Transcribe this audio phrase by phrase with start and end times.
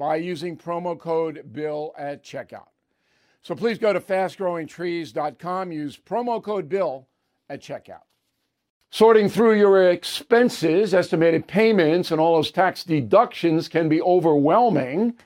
[0.00, 2.68] by using promo code BILL at checkout.
[3.42, 7.06] So please go to fastgrowingtrees.com, use promo code BILL
[7.50, 8.04] at checkout.
[8.88, 15.18] Sorting through your expenses, estimated payments, and all those tax deductions can be overwhelming,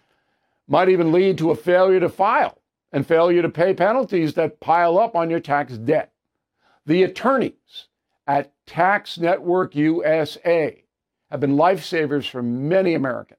[0.66, 2.58] might even lead to a failure to file
[2.90, 6.12] and failure to pay penalties that pile up on your tax debt.
[6.84, 7.86] The attorneys
[8.26, 10.82] at Tax Network USA
[11.30, 13.38] have been lifesavers for many Americans.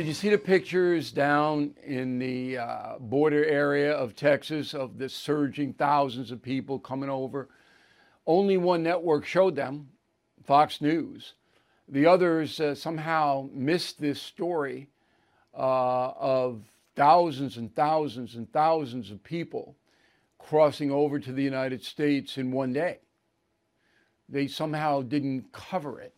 [0.00, 5.10] Did you see the pictures down in the uh, border area of Texas of the
[5.10, 7.50] surging thousands of people coming over?
[8.26, 9.90] Only one network showed them,
[10.46, 11.34] Fox News.
[11.86, 14.88] The others uh, somehow missed this story
[15.52, 16.62] uh, of
[16.96, 19.76] thousands and thousands and thousands of people
[20.38, 23.00] crossing over to the United States in one day.
[24.30, 26.14] They somehow didn't cover it.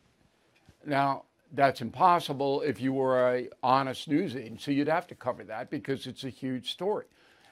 [0.87, 4.75] Now, that's impossible if you were a honest news agency.
[4.75, 7.07] You'd have to cover that because it's a huge story,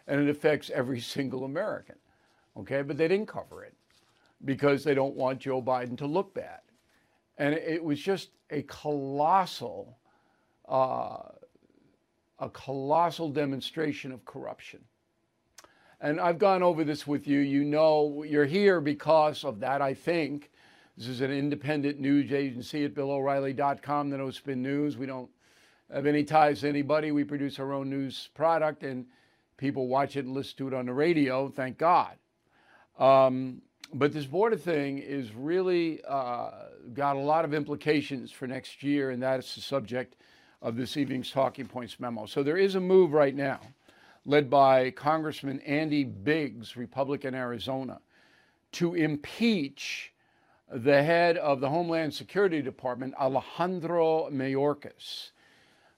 [0.06, 1.96] and it affects every single American.
[2.56, 3.74] Okay, but they didn't cover it
[4.44, 6.60] because they don't want Joe Biden to look bad,
[7.38, 9.98] and it was just a colossal,
[10.68, 11.18] uh,
[12.38, 14.80] a colossal demonstration of corruption.
[16.00, 17.40] And I've gone over this with you.
[17.40, 20.50] You know, you're here because of that, I think.
[20.96, 24.98] This is an independent news agency at BillO'Reilly.com, the No Spin News.
[24.98, 25.30] We don't
[25.92, 27.10] have any ties to anybody.
[27.10, 29.06] We produce our own news product, and
[29.56, 31.48] people watch it and listen to it on the radio.
[31.48, 32.16] Thank God.
[32.98, 33.62] Um,
[33.94, 36.50] but this border thing is really uh,
[36.92, 40.16] got a lot of implications for next year, and that is the subject
[40.62, 42.26] of this evening's Talking Points memo.
[42.26, 43.60] So there is a move right now,
[44.26, 48.00] led by Congressman Andy Biggs, Republican Arizona,
[48.72, 50.12] to impeach
[50.72, 55.30] the head of the Homeland Security Department, Alejandro Mayorkas.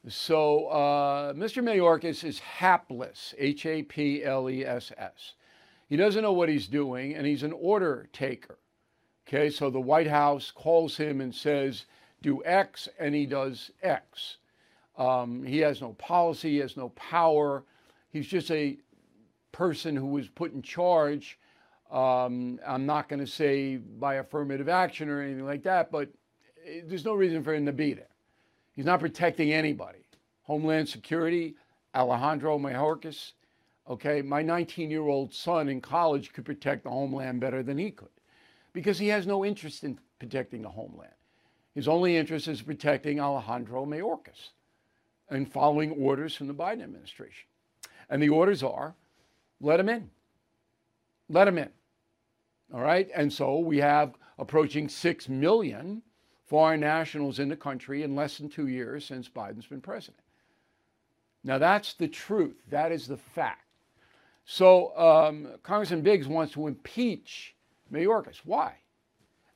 [0.08, 1.62] So, uh, Mr.
[1.62, 5.34] Mayorkas is hapless, H A P L E S S.
[5.88, 8.58] He doesn't know what he's doing, and he's an order taker.
[9.28, 11.86] Okay, so the White House calls him and says,
[12.22, 14.38] do X, and he does X.
[14.96, 17.64] Um, he has no policy, he has no power.
[18.10, 18.78] He's just a
[19.52, 21.38] person who was put in charge
[21.92, 26.08] um, I'm not going to say by affirmative action or anything like that, but
[26.86, 28.08] there's no reason for him to be there.
[28.72, 30.06] He's not protecting anybody.
[30.42, 31.54] Homeland Security,
[31.94, 33.32] Alejandro Mayorkas.
[33.88, 37.90] Okay, my 19 year old son in college could protect the homeland better than he
[37.90, 38.08] could
[38.72, 41.12] because he has no interest in protecting the homeland.
[41.74, 44.50] His only interest is protecting Alejandro Mayorkas
[45.28, 47.48] and following orders from the Biden administration.
[48.08, 48.94] And the orders are
[49.60, 50.10] let him in.
[51.28, 51.70] Let him in.
[52.72, 53.08] All right.
[53.14, 56.02] And so we have approaching 6 million
[56.46, 60.22] foreign nationals in the country in less than two years since Biden's been president.
[61.44, 62.56] Now, that's the truth.
[62.70, 63.66] That is the fact.
[64.44, 67.54] So, um, Congressman Biggs wants to impeach
[67.92, 68.38] Mayorkas.
[68.44, 68.75] Why?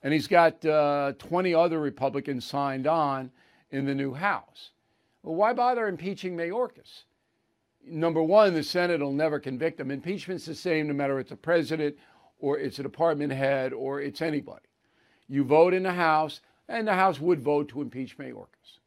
[0.02, 3.30] And he's got uh, 20 other Republicans signed on
[3.70, 4.70] in the new House.
[5.22, 7.04] Well, why bother impeaching Mayorkas?
[7.84, 9.90] Number one, the Senate will never convict him.
[9.90, 11.96] Impeachment's the same no matter it's a president
[12.38, 14.66] or it's a department head or it's anybody.
[15.28, 18.78] You vote in the House, and the House would vote to impeach Mayorkas.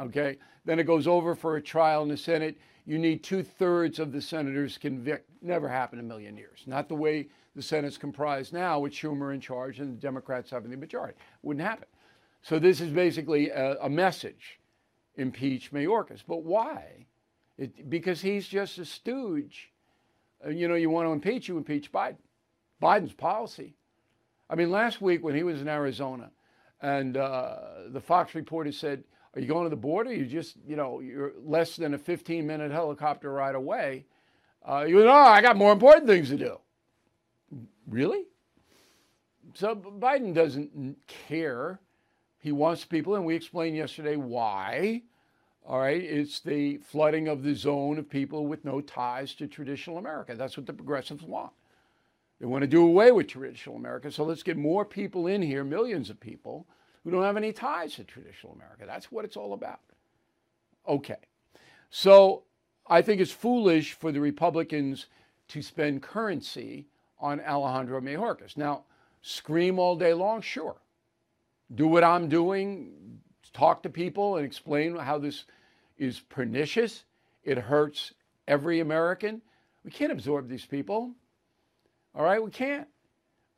[0.00, 0.38] Okay?
[0.64, 2.58] Then it goes over for a trial in the Senate.
[2.84, 5.28] You need two thirds of the senators convict.
[5.42, 6.62] Never happened in a million years.
[6.66, 10.70] Not the way the Senate's comprised now, with Schumer in charge and the Democrats having
[10.70, 11.14] the majority.
[11.42, 11.88] Wouldn't happen.
[12.42, 14.60] So this is basically a, a message:
[15.16, 16.22] impeach Mayorkas.
[16.26, 17.06] But why?
[17.58, 19.70] It, because he's just a stooge.
[20.44, 22.16] Uh, you know, you want to impeach, you impeach Biden.
[22.82, 23.74] Biden's policy.
[24.50, 26.30] I mean, last week when he was in Arizona,
[26.80, 27.56] and uh,
[27.88, 29.04] the Fox reporter said,
[29.34, 30.12] "Are you going to the border?
[30.12, 34.06] You just, you know, you're less than a 15-minute helicopter ride away."
[34.68, 36.58] Uh, you know, I got more important things to do.
[37.86, 38.24] Really?
[39.54, 41.80] So Biden doesn't care.
[42.38, 45.02] He wants people, and we explained yesterday why.
[45.66, 49.98] All right, it's the flooding of the zone of people with no ties to traditional
[49.98, 50.34] America.
[50.34, 51.52] That's what the progressives want.
[52.40, 54.10] They want to do away with traditional America.
[54.10, 56.66] So let's get more people in here, millions of people,
[57.02, 58.84] who don't have any ties to traditional America.
[58.86, 59.80] That's what it's all about.
[60.86, 61.16] Okay.
[61.90, 62.44] So
[62.86, 65.06] I think it's foolish for the Republicans
[65.48, 66.86] to spend currency
[67.18, 68.56] on Alejandro Mayorkas.
[68.56, 68.84] Now,
[69.22, 70.76] scream all day long, sure.
[71.74, 73.20] Do what I'm doing,
[73.52, 75.44] talk to people and explain how this
[75.96, 77.04] is pernicious.
[77.42, 78.12] It hurts
[78.46, 79.42] every American.
[79.84, 81.14] We can't absorb these people.
[82.18, 82.88] All right, we can't.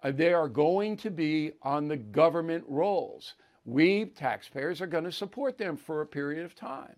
[0.03, 3.35] Uh, they are going to be on the government rolls.
[3.65, 6.97] We, taxpayers, are going to support them for a period of time.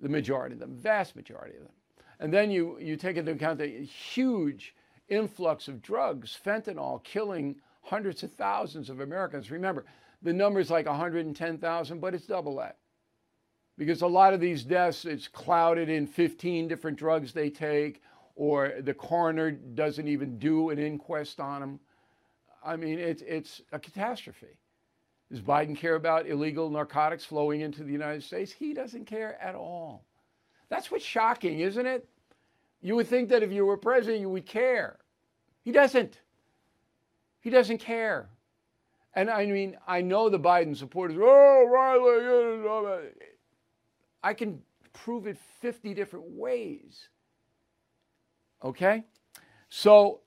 [0.00, 1.72] The majority of them, vast majority of them.
[2.20, 4.76] And then you, you take into account the huge
[5.08, 9.50] influx of drugs, fentanyl, killing hundreds of thousands of Americans.
[9.50, 9.84] Remember,
[10.22, 12.78] the number is like 110,000, but it's double that.
[13.76, 18.02] Because a lot of these deaths, it's clouded in 15 different drugs they take
[18.36, 21.80] or the coroner doesn't even do an inquest on him.
[22.64, 24.58] I mean, it's, it's a catastrophe.
[25.30, 28.52] Does Biden care about illegal narcotics flowing into the United States?
[28.52, 30.04] He doesn't care at all.
[30.68, 32.08] That's what's shocking, isn't it?
[32.82, 34.98] You would think that if you were president, you would care.
[35.62, 36.20] He doesn't.
[37.40, 38.28] He doesn't care.
[39.14, 43.10] And I mean, I know the Biden supporters, oh, Riley,
[44.22, 44.60] I can
[44.92, 47.08] prove it 50 different ways.
[48.64, 49.04] Okay?
[49.68, 50.20] So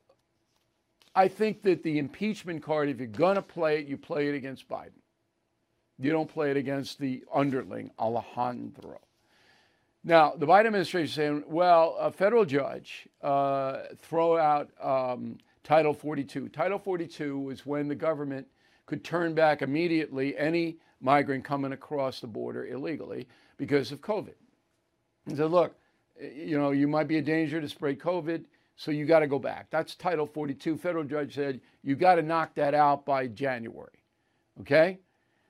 [1.16, 4.36] I think that the impeachment card, if you're going to play it, you play it
[4.36, 4.92] against Biden.
[6.00, 9.00] You don't play it against the underling, Alejandro.
[10.04, 15.94] Now, the Biden administration is saying, well, a federal judge uh, throw out um, Title
[15.94, 16.50] 42.
[16.50, 18.48] Title 42 was when the government
[18.86, 24.36] could turn back immediately any migrant coming across the border illegally because of COVID.
[25.26, 25.76] And said, look,
[26.20, 29.40] you know, you might be a danger to spread COVID, so you got to go
[29.40, 29.68] back.
[29.70, 30.78] That's Title 42.
[30.78, 34.04] Federal judge said you got to knock that out by January.
[34.62, 35.00] Okay?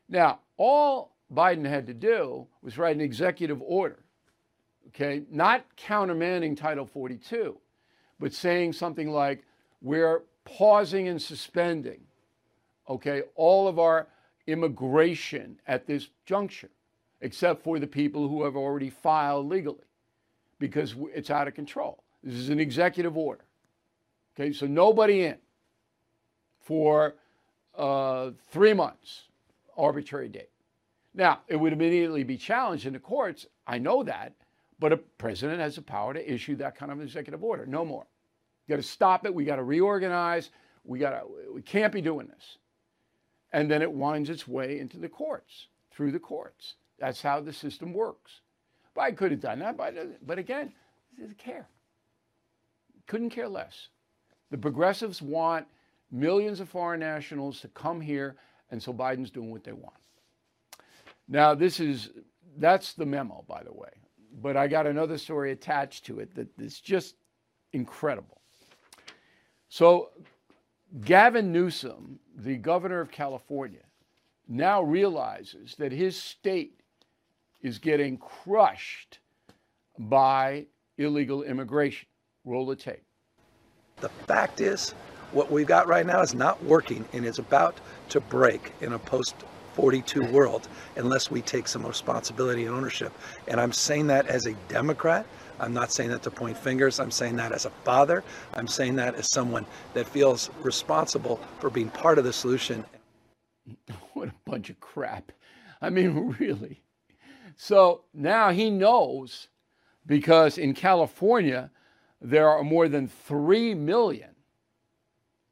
[0.09, 3.99] Now, all Biden had to do was write an executive order,
[4.87, 7.57] okay, not countermanding Title 42,
[8.19, 9.43] but saying something like,
[9.81, 11.99] we're pausing and suspending,
[12.89, 14.07] okay, all of our
[14.47, 16.71] immigration at this juncture,
[17.21, 19.86] except for the people who have already filed legally
[20.59, 22.03] because it's out of control.
[22.23, 23.45] This is an executive order.
[24.35, 25.37] Okay, so nobody in
[26.61, 27.15] for
[27.75, 29.23] uh, three months,
[29.75, 30.49] arbitrary date.
[31.13, 33.47] Now, it would immediately be challenged in the courts.
[33.65, 34.33] I know that,
[34.79, 37.65] but a president has the power to issue that kind of executive order.
[37.65, 38.05] No more.
[38.67, 39.33] You got to stop it.
[39.33, 40.51] We got to reorganize.
[40.83, 41.23] We got to.
[41.53, 42.57] We can't be doing this.
[43.53, 46.75] And then it winds its way into the courts through the courts.
[46.99, 48.41] That's how the system works.
[48.99, 50.73] I could have done that, but, but again,
[51.17, 51.67] didn't care.
[53.07, 53.89] Couldn't care less.
[54.51, 55.65] The progressives want
[56.11, 58.35] millions of foreign nationals to come here,
[58.71, 59.95] and so Biden's doing what they want.
[61.27, 62.09] Now, this is
[62.57, 63.89] that's the memo, by the way.
[64.41, 67.15] But I got another story attached to it that is just
[67.73, 68.41] incredible.
[69.69, 70.09] So,
[71.01, 73.83] Gavin Newsom, the governor of California,
[74.47, 76.81] now realizes that his state
[77.61, 79.19] is getting crushed
[79.97, 80.65] by
[80.97, 82.07] illegal immigration.
[82.45, 83.03] Roll the tape.
[83.99, 84.91] The fact is,
[85.31, 88.99] what we've got right now is not working and it's about to break in a
[88.99, 89.35] post
[89.73, 93.13] 42 world unless we take some responsibility and ownership.
[93.47, 95.25] And I'm saying that as a Democrat.
[95.59, 96.99] I'm not saying that to point fingers.
[96.99, 98.23] I'm saying that as a father.
[98.53, 102.85] I'm saying that as someone that feels responsible for being part of the solution.
[104.13, 105.31] What a bunch of crap.
[105.81, 106.81] I mean, really.
[107.57, 109.49] So now he knows
[110.05, 111.71] because in California,
[112.21, 114.29] there are more than 3 million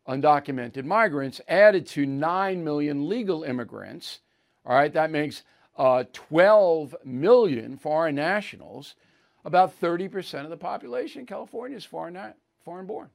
[0.07, 4.19] undocumented migrants added to 9 million legal immigrants.
[4.65, 5.43] All right, that makes
[5.77, 8.95] uh, 12 million foreign nationals.
[9.43, 12.17] About 30% of the population in California is foreign,
[12.63, 13.09] foreign born.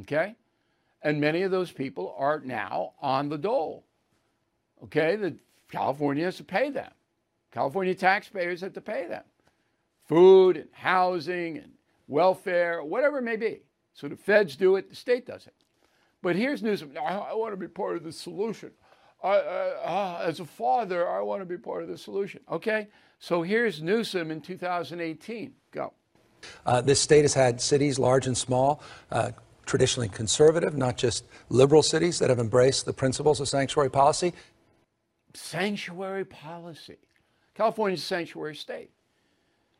[0.00, 0.36] Okay?
[1.02, 3.84] And many of those people are now on the dole.
[4.84, 5.16] Okay?
[5.16, 5.36] The
[5.70, 6.90] California has to pay them.
[7.52, 9.22] California taxpayers have to pay them.
[10.08, 11.72] Food and housing and
[12.08, 13.60] welfare, whatever it may be.
[13.94, 15.54] So the feds do it, the state does it.
[16.22, 16.92] But here's Newsom.
[17.00, 18.70] I, want to be part of the solution.
[19.22, 22.40] I, uh, as a father, I want to be part of the solution.
[22.50, 25.52] Okay, so here's Newsom in 2018.
[25.72, 25.92] Go.
[26.64, 29.32] Uh, this state has had cities, large and small, uh,
[29.66, 34.32] traditionally conservative, not just liberal cities that have embraced the principles of sanctuary policy.
[35.34, 36.98] Sanctuary policy.
[37.54, 38.90] California's a sanctuary state.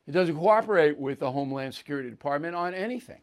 [0.06, 3.20] It doesn't cooperate with the Homeland Security Department on anything.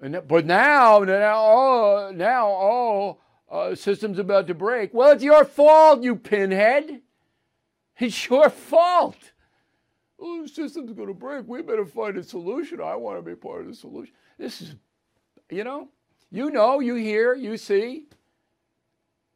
[0.00, 3.18] And, but now, now, oh, now, oh,
[3.50, 4.94] uh, system's about to break.
[4.94, 7.02] Well, it's your fault, you pinhead.
[7.98, 9.18] It's your fault.
[10.18, 11.46] Oh, the system's going to break.
[11.46, 12.80] We better find a solution.
[12.80, 14.14] I want to be part of the solution.
[14.38, 14.74] This is,
[15.50, 15.88] you know,
[16.30, 18.06] you know, you hear, you see.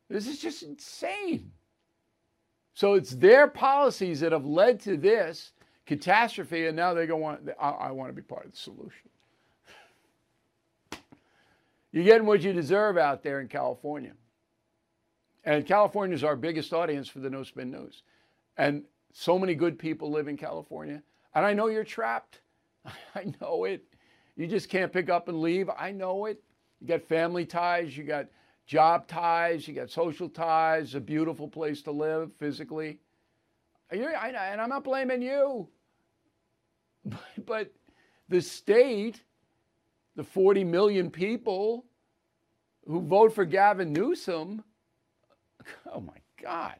[0.09, 1.51] This is just insane.
[2.75, 5.53] So it's their policies that have led to this
[5.87, 7.51] catastrophe, and now they go on.
[7.61, 9.09] I, I want to be part of the solution.
[11.93, 14.13] You're getting what you deserve out there in California.
[15.45, 18.03] And California is our biggest audience for the No Spin News.
[18.57, 21.01] And so many good people live in California.
[21.37, 22.41] And I know you're trapped.
[23.15, 23.85] I know it.
[24.37, 25.71] You just can't pick up and leave.
[25.71, 26.43] I know it.
[26.81, 28.27] You got family ties, you got
[28.67, 32.99] job ties, you got social ties, a beautiful place to live physically.
[33.91, 35.69] and I'm not blaming you.
[37.45, 37.73] But
[38.29, 39.21] the state
[40.17, 41.85] the 40 million people
[42.87, 44.63] who vote for Gavin Newsom.
[45.91, 46.75] Oh my God.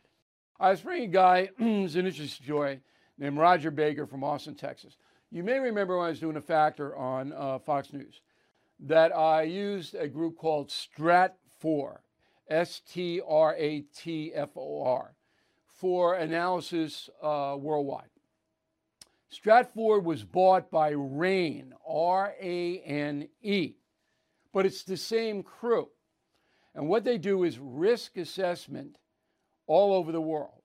[0.61, 2.81] I was bringing a guy who's an interesting story
[3.17, 4.99] named Rodger Baker from Austin, Texas.
[5.31, 8.21] You may remember when I was doing a factor on uh, Fox News
[8.81, 10.71] that I used a group called
[11.65, 11.99] Stratfor,
[12.49, 15.15] S T R A T F O R,
[15.67, 18.09] for analysis uh, worldwide.
[19.33, 23.75] Stratfor was bought by RANE, R A N E,
[24.53, 25.89] but it's the same crew.
[26.75, 28.97] And what they do is risk assessment
[29.67, 30.63] all over the world,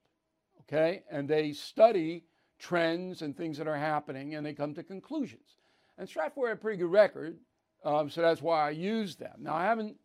[0.62, 1.04] okay?
[1.10, 2.26] And they study
[2.58, 5.56] trends and things that are happening and they come to conclusions.
[5.98, 7.38] And Stratfor had a pretty good record,
[7.84, 9.38] um, so that's why I use them.
[9.40, 9.98] Now, I haven't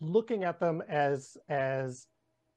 [0.00, 2.06] looking at them as as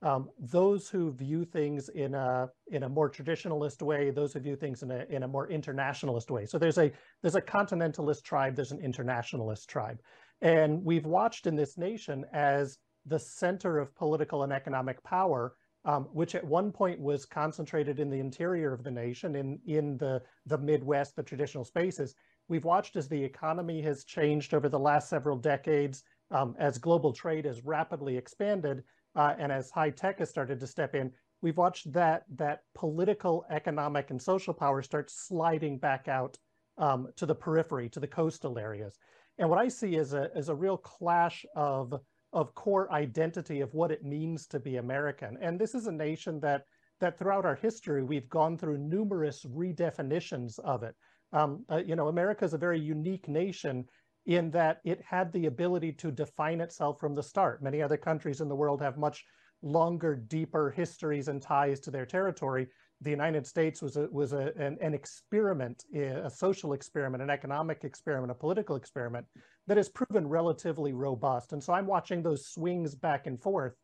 [0.02, 4.56] um, those who view things in a in a more traditionalist way, those who view
[4.56, 6.46] things in a in a more internationalist way.
[6.46, 6.92] So there's a
[7.22, 10.00] there's a continentalist tribe, there's an internationalist tribe,
[10.42, 16.06] and we've watched in this nation as the center of political and economic power, um,
[16.12, 20.22] which at one point was concentrated in the interior of the nation, in in the
[20.46, 22.16] the Midwest, the traditional spaces.
[22.48, 27.14] We've watched as the economy has changed over the last several decades, um, as global
[27.14, 28.84] trade has rapidly expanded
[29.16, 33.46] uh, and as high tech has started to step in, we've watched that that political,
[33.50, 36.38] economic, and social power start sliding back out
[36.78, 38.98] um, to the periphery, to the coastal areas.
[39.38, 41.94] And what I see is a is a real clash of
[42.34, 45.38] of core identity of what it means to be American.
[45.42, 46.64] And this is a nation that
[47.00, 50.96] that throughout our history we've gone through numerous redefinitions of it.
[51.32, 53.86] Um, uh, you know, America is a very unique nation
[54.26, 57.64] in that it had the ability to define itself from the start.
[57.64, 59.24] Many other countries in the world have much
[59.62, 62.68] longer, deeper histories and ties to their territory.
[63.02, 67.84] the United States was a, was a, an, an experiment, a social experiment, an economic
[67.84, 69.26] experiment, a political experiment
[69.70, 71.54] that has proven relatively robust.
[71.54, 73.76] And so I'm watching those swings back and forth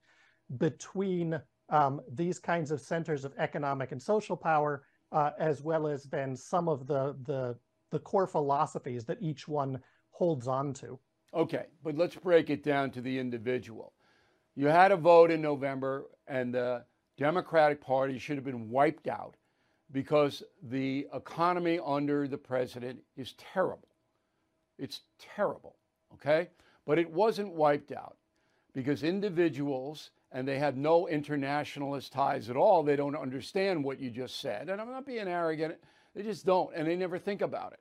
[0.58, 1.40] between
[1.70, 6.36] um, these kinds of centers of economic and social power, uh, as well as then
[6.36, 7.56] some of the, the,
[7.92, 11.00] the core philosophies that each one holds on to.
[11.36, 13.94] Okay, but let's break it down to the individual.
[14.56, 16.84] You had a vote in November, and the
[17.16, 19.36] Democratic Party should have been wiped out
[19.92, 23.90] because the economy under the president is terrible.
[24.78, 25.75] It's terrible,
[26.16, 26.50] okay?
[26.86, 28.18] But it wasn't wiped out
[28.74, 34.10] because individuals, and they have no internationalist ties at all, they don't understand what you
[34.10, 34.70] just said.
[34.70, 35.76] And I'm not being arrogant,
[36.14, 37.80] they just don't, and they never think about it.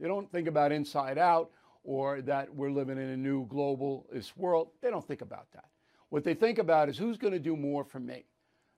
[0.00, 1.50] They don't think about inside out
[1.82, 4.70] or that we're living in a new globalist world.
[4.80, 5.66] They don't think about that.
[6.08, 8.24] What they think about is who's going to do more for me?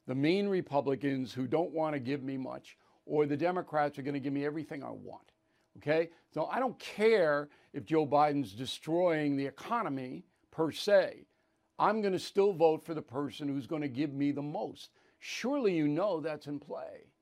[0.06, 4.14] The mean Republicans who don't want to give me much, or the Democrats are going
[4.14, 5.32] to give me everything I want.
[5.78, 6.10] Okay?
[6.32, 11.26] So I don't care if Joe Biden's destroying the economy per se.
[11.78, 14.90] I'm going to still vote for the person who's going to give me the most.
[15.18, 17.12] Surely you know that's in play.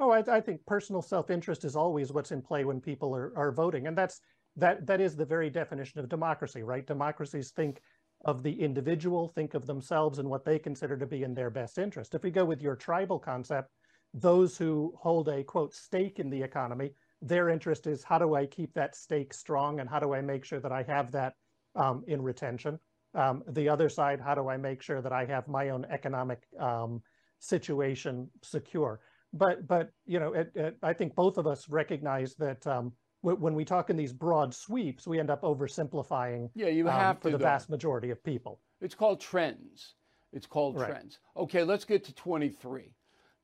[0.00, 3.52] Oh, I, I think personal self-interest is always what's in play when people are, are
[3.52, 4.20] voting, and that's
[4.56, 6.86] that that is the very definition of democracy, right?
[6.86, 7.80] Democracies think
[8.24, 11.78] of the individual, think of themselves and what they consider to be in their best
[11.78, 12.14] interest.
[12.14, 13.70] If we go with your tribal concept,
[14.12, 18.46] those who hold a quote stake in the economy, their interest is how do I
[18.46, 21.34] keep that stake strong and how do I make sure that I have that
[21.74, 22.78] um, in retention?
[23.14, 26.46] Um, the other side, how do I make sure that I have my own economic
[26.60, 27.02] um,
[27.38, 29.00] situation secure?
[29.32, 33.54] But but you know, it, it, I think both of us recognize that um, when
[33.54, 36.50] we talk in these broad sweeps, we end up oversimplifying.
[36.54, 37.44] Yeah, you have um, for to, the though.
[37.44, 38.60] vast majority of people.
[38.80, 39.94] It's called trends.
[40.32, 40.90] It's called Right.
[40.90, 41.18] trends.
[41.36, 42.94] Okay, let's get to 23.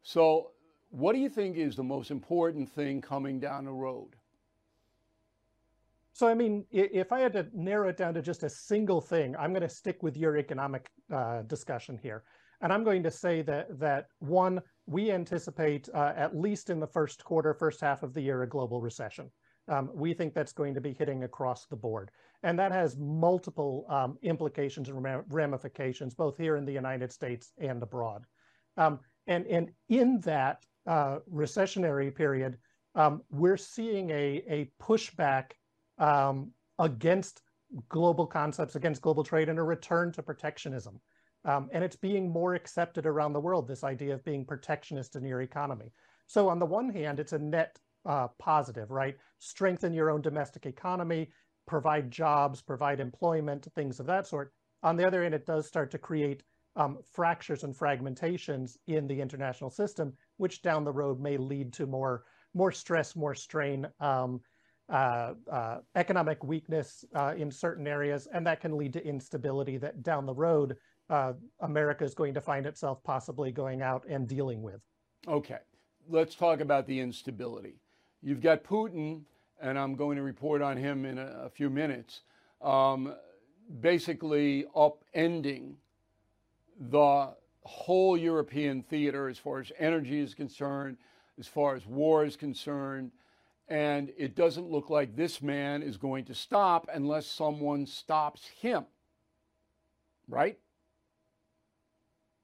[0.03, 0.51] So,
[0.95, 4.15] what do you think is the most important thing coming down the road?
[6.13, 9.35] So, I mean, if I had to narrow it down to just a single thing,
[9.35, 12.23] I'm going to stick with your economic uh, discussion here,
[12.61, 16.87] and I'm going to say that that one, we anticipate uh, at least in the
[16.87, 19.29] first quarter, first half of the year, a global recession.
[19.67, 22.13] Um, we think that's going to be hitting across the board,
[22.45, 27.83] and that has multiple um, implications and ramifications, both here in the United States and
[27.83, 28.23] abroad.
[28.77, 32.59] Um, and and in that uh, recessionary period,
[32.95, 35.53] um, we're seeing a a pushback
[35.99, 37.43] um, against
[37.89, 41.01] global concepts, against global trade, and a return to protectionism.
[41.45, 45.25] Um, and it's being more accepted around the world, this idea of being protectionist in
[45.25, 45.93] your economy.
[46.27, 49.17] So, on the one hand, it's a net uh, positive, right?
[49.39, 51.31] Strengthen your own domestic economy,
[51.67, 54.53] provide jobs, provide employment, things of that sort.
[54.83, 56.43] On the other hand, it does start to create
[56.77, 61.87] um, fractures and fragmentations in the international system, which down the road may lead to
[61.87, 62.25] more
[62.57, 64.41] more stress, more strain, um,
[64.89, 70.03] uh, uh, economic weakness uh, in certain areas, and that can lead to instability that
[70.03, 70.77] down the road
[71.11, 74.81] uh, America is going to find itself possibly going out and dealing with.
[75.27, 75.59] Okay,
[76.09, 77.81] let's talk about the instability.
[78.23, 79.23] You've got Putin,
[79.61, 82.21] and I'm going to report on him in a, a few minutes,
[82.63, 83.15] um,
[83.81, 85.75] basically upending
[86.79, 90.97] the whole European theater as far as energy is concerned,
[91.39, 93.11] as far as war is concerned.
[93.69, 98.85] And it doesn't look like this man is going to stop unless someone stops him.
[100.29, 100.59] Right?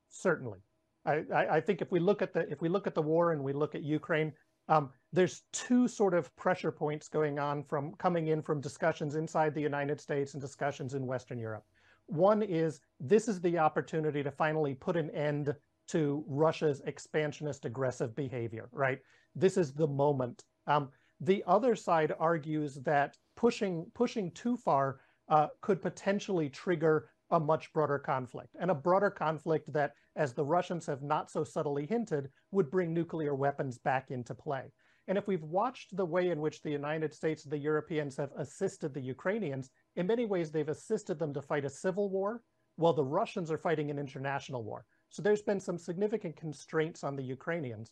[0.08, 0.58] Certainly,
[1.04, 3.42] I, I, think if we look at the if we look at the war and
[3.42, 4.32] we look at Ukraine,
[4.68, 9.54] um, there's two sort of pressure points going on from coming in from discussions inside
[9.54, 11.64] the United States and discussions in Western Europe.
[12.10, 15.54] One is this is the opportunity to finally put an end
[15.88, 18.98] to Russia's expansionist aggressive behavior, right?
[19.34, 20.44] This is the moment.
[20.66, 27.38] Um, the other side argues that pushing pushing too far uh, could potentially trigger a
[27.38, 31.86] much broader conflict, and a broader conflict that, as the Russians have not so subtly
[31.86, 34.72] hinted, would bring nuclear weapons back into play.
[35.06, 38.94] And if we've watched the way in which the United States the Europeans have assisted
[38.94, 42.42] the Ukrainians, in many ways they've assisted them to fight a civil war,
[42.76, 44.84] while the Russians are fighting an international war.
[45.10, 47.90] So there's been some significant constraints on the Ukrainians.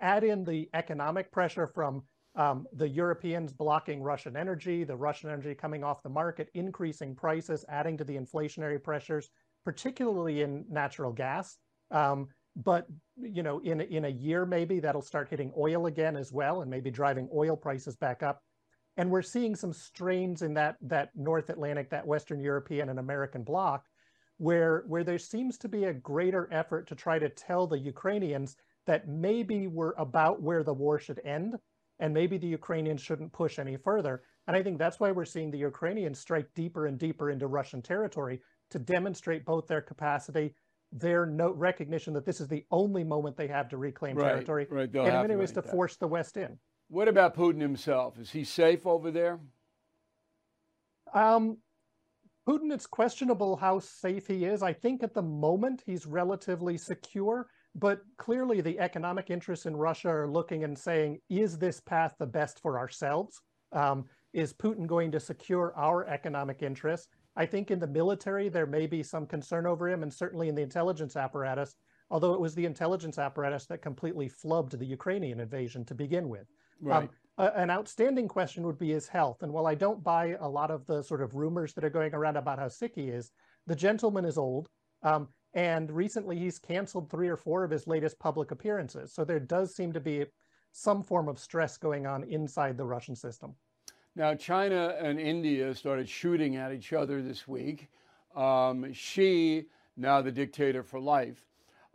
[0.00, 2.02] Add in the economic pressure from
[2.34, 7.64] um, the Europeans blocking Russian energy, the Russian energy coming off the market, increasing prices,
[7.68, 9.30] adding to the inflationary pressures,
[9.64, 11.56] particularly in natural gas.
[11.90, 16.32] Um, but you know, in in a year maybe that'll start hitting oil again as
[16.32, 18.42] well, and maybe driving oil prices back up.
[18.96, 23.42] And we're seeing some strains in that that North Atlantic, that Western European and American
[23.42, 23.86] bloc,
[24.38, 28.56] where where there seems to be a greater effort to try to tell the Ukrainians
[28.86, 31.56] that maybe we're about where the war should end
[31.98, 34.22] and maybe the Ukrainians shouldn't push any further.
[34.46, 37.82] And I think that's why we're seeing the Ukrainians strike deeper and deeper into Russian
[37.82, 40.54] territory to demonstrate both their capacity,
[40.92, 44.66] their no recognition that this is the only moment they have to reclaim Right, territory,
[44.70, 45.70] right, and in many ways to that.
[45.70, 46.58] force the West in.
[46.88, 48.18] What about Putin himself?
[48.18, 49.40] Is he safe over there?
[51.12, 51.58] Um,
[52.48, 54.62] Putin, it's questionable how safe he is.
[54.62, 60.08] I think at the moment he's relatively secure, but clearly the economic interests in Russia
[60.08, 63.40] are looking and saying, is this path the best for ourselves?
[63.72, 67.08] Um, is Putin going to secure our economic interests?
[67.34, 70.54] I think in the military, there may be some concern over him, and certainly in
[70.54, 71.74] the intelligence apparatus,
[72.10, 76.46] although it was the intelligence apparatus that completely flubbed the Ukrainian invasion to begin with.
[76.80, 77.04] Right.
[77.04, 79.42] Um, an outstanding question would be his health.
[79.42, 82.14] And while I don't buy a lot of the sort of rumors that are going
[82.14, 83.30] around about how sick he is,
[83.66, 84.68] the gentleman is old.
[85.02, 89.12] Um, and recently he's canceled three or four of his latest public appearances.
[89.12, 90.24] So there does seem to be
[90.72, 93.54] some form of stress going on inside the Russian system.
[94.14, 97.88] Now, China and India started shooting at each other this week.
[98.34, 101.46] Um, Xi, now the dictator for life.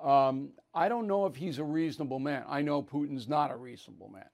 [0.04, 2.44] Um, I don't know if he's a reasonable man.
[2.48, 4.30] I know Putin's not a reasonable man.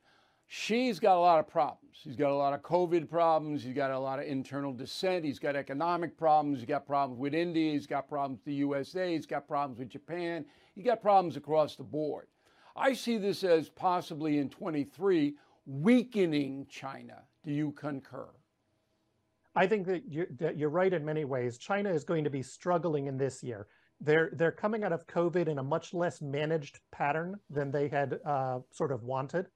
[0.49, 1.99] Xi's got a lot of problems.
[2.03, 3.63] He's got a lot of COVID problems.
[3.63, 5.25] He's got a lot of internal dissent.
[5.25, 6.59] He's got economic problems.
[6.59, 7.73] He's got problems with India.
[7.73, 9.13] He's got problems with the USA.
[9.13, 10.45] He's got problems with Japan.
[10.73, 12.27] He's got problems across the board.
[12.77, 17.23] I see this as possibly in 23 weakening China.
[17.43, 18.29] Do you concur?
[19.55, 21.57] I think that you're, that you're right in many ways.
[21.57, 23.67] China is going to be struggling in this year.
[23.99, 28.19] They're they're coming out of COVID in a much less managed pattern than they had
[28.23, 29.47] uh, sort of wanted.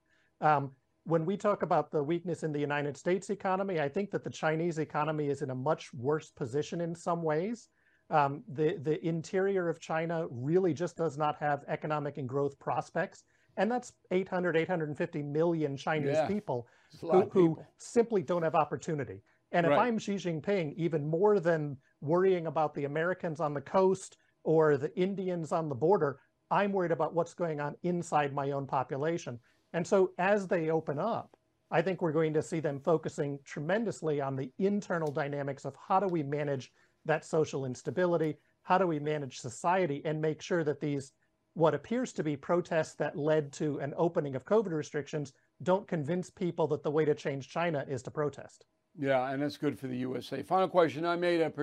[0.42, 0.72] Um,
[1.04, 4.30] when we talk about the weakness in the United States economy, I think that the
[4.30, 7.70] Chinese economy is in a much worse position in some ways.
[8.10, 13.24] Um, the the interior of China really just does not have economic and growth prospects,
[13.58, 16.28] and that's 800 850 million Chinese Yeah.
[16.28, 19.22] people It's a lot who, of who simply don't have opportunity.
[19.54, 19.88] And if Right.
[19.88, 24.96] I'm Xi Jinping, even more than worrying about the Americans on the coast or the
[24.98, 29.40] Indians on the border, I'm worried about what's going on inside my own population.
[29.74, 31.30] And so as they open up,
[31.72, 36.00] I think we're going to see them focusing tremendously on the internal dynamics of how
[36.02, 36.72] do we manage
[37.06, 38.38] that social instability?
[38.64, 41.14] How do we manage society and make sure that these,
[41.54, 45.32] what appears to be protests that led to an opening of COVID restrictions,
[45.64, 48.66] don't convince people that the way to change China is to protest?
[48.98, 50.44] Yeah, and that's good for the USA.
[50.44, 51.06] Final question.
[51.06, 51.58] I made up,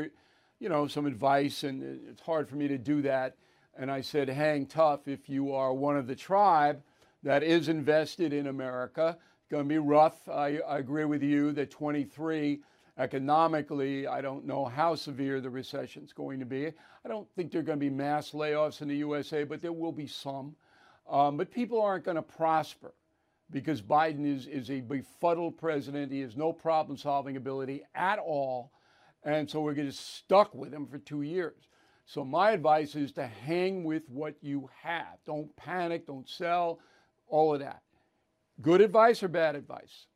[0.58, 3.36] you know, some advice, and it's hard for me to do that.
[3.76, 6.82] And I said, hang tough if you are one of the tribe
[7.22, 9.16] that is invested in America.
[9.40, 10.28] It's going to be rough.
[10.28, 12.60] I, I agree with you that 23
[12.98, 16.66] economically, I don't know how severe the recession is going to be.
[16.66, 19.72] I don't think there are going to be mass layoffs in the USA, but there
[19.72, 20.56] will be some.
[21.08, 22.92] Um, but people aren't going to prosper
[23.50, 26.12] because Biden is, is a befuddled president.
[26.12, 28.72] He has no problem solving ability at all.
[29.24, 31.68] And so we're going to stuck with him for two years.
[32.06, 35.18] So my advice is to hang with what you have.
[35.26, 36.80] Don't panic, don't sell,
[37.28, 37.80] all of that.
[38.60, 40.06] Good advice or bad advice?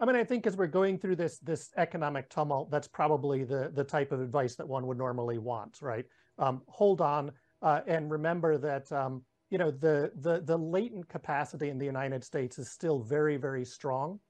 [0.00, 3.70] I mean, I think as we're going through this this economic tumult, that's probably the
[3.74, 6.04] the type of advice that one would normally want, right?
[6.38, 7.32] Um, hold on
[7.64, 12.22] uh, and remember that um, you know the the the latent capacity in the United
[12.22, 14.20] States is still very very strong,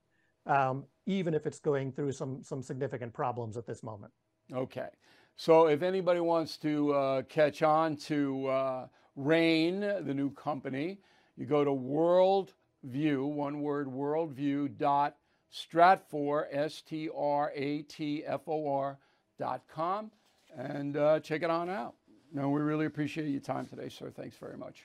[0.45, 4.11] um, even if it's going through some some significant problems at this moment.
[4.53, 4.87] Okay.
[5.35, 10.99] So if anybody wants to uh, catch on to uh, RANE, the new company,
[11.37, 18.97] you go to Worldview, one word, worldview.stratfor, S T R A T F O R
[19.37, 20.11] dot com,
[20.57, 21.95] and uh, check it on out.
[22.33, 24.09] No, we really appreciate your time today, sir.
[24.09, 24.83] Thanks very much.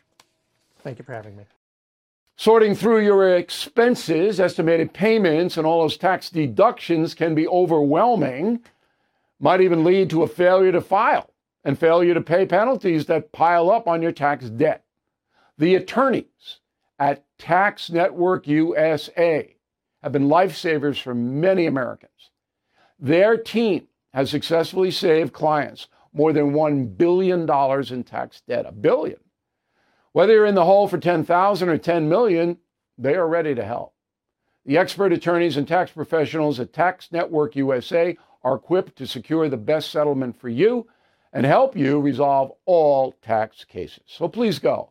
[0.82, 1.44] Thank you for having me.
[2.36, 8.60] Sorting through your expenses, estimated payments, and all those tax deductions can be overwhelming.
[9.38, 11.30] Might even lead to a failure to file
[11.64, 14.84] and failure to pay penalties that pile up on your tax debt.
[15.60, 16.60] The attorneys
[16.98, 19.56] at Tax Network USA
[20.02, 22.30] have been lifesavers for many Americans.
[22.98, 27.42] Their team has successfully saved clients more than $1 billion
[27.92, 28.64] in tax debt.
[28.64, 29.20] A billion.
[30.12, 32.56] Whether you're in the hole for 10,000 or 10 million,
[32.96, 33.92] they are ready to help.
[34.64, 39.58] The expert attorneys and tax professionals at Tax Network USA are equipped to secure the
[39.58, 40.88] best settlement for you
[41.34, 44.04] and help you resolve all tax cases.
[44.06, 44.90] So please go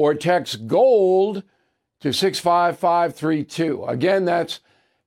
[0.00, 1.42] or text GOLD
[2.00, 3.84] to 65532.
[3.84, 4.60] Again, that's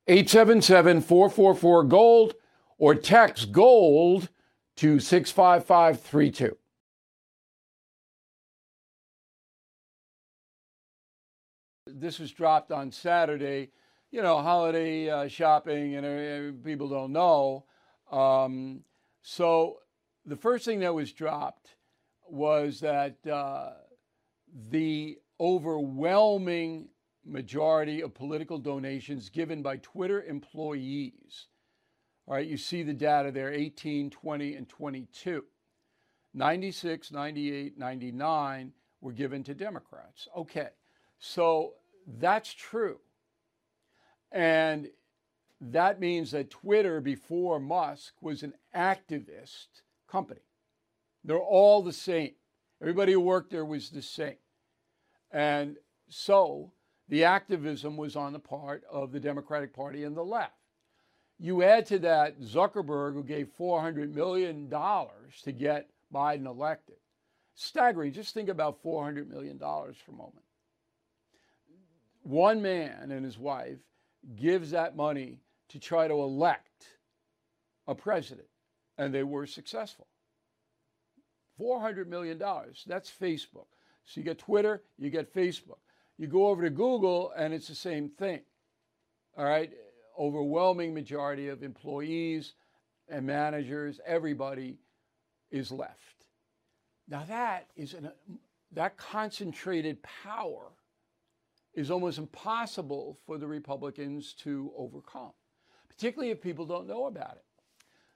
[0.06, 2.36] 877 444 GOLD
[2.78, 4.30] or text GOLD
[4.76, 6.56] to 65532.
[11.88, 13.72] This was dropped on Saturday.
[14.12, 17.66] You know, holiday uh, shopping, and uh, people don't know.
[18.12, 18.82] Um,
[19.24, 19.80] so
[20.24, 21.70] the first thing that was dropped
[22.30, 23.72] was that uh,
[24.70, 26.89] the overwhelming
[27.26, 31.48] majority of political donations given by Twitter employees.
[32.28, 35.44] All right, you see the data there 18, 20, and 22.
[36.34, 40.28] 96, 98, 99 were given to Democrats.
[40.36, 40.70] Okay,
[41.20, 41.74] so
[42.20, 43.00] that's true.
[44.32, 44.88] And
[45.62, 49.68] that means that Twitter before Musk was an activist
[50.08, 50.42] company.
[51.24, 52.32] They're all the same.
[52.82, 54.36] Everybody who worked there was the same.
[55.34, 56.72] And so
[57.10, 60.54] the activism was on the part of the Democratic Party and the left.
[61.39, 66.96] You add to that Zuckerberg, who gave $400 million to get Biden elected.
[67.56, 68.13] Staggering.
[68.13, 70.46] Just think about $400 million for a moment.
[72.22, 73.80] One man and his wife
[74.36, 76.88] gives that money to try to elect
[77.88, 78.48] a president,
[78.98, 80.08] and they were successful.
[81.60, 82.38] $400 million.
[82.88, 83.67] That's Facebook.
[84.06, 85.80] So you get Twitter, you get Facebook.
[86.18, 88.42] You go over to Google, and it's the same thing.
[89.38, 89.72] All right?
[90.20, 92.54] Overwhelming majority of employees
[93.10, 94.78] and managers, everybody
[95.52, 96.26] is left.
[97.08, 98.12] Now that is an,
[98.72, 100.72] that concentrated power
[101.74, 105.34] is almost impossible for the Republicans to overcome,
[105.89, 107.44] particularly if people don't know about it.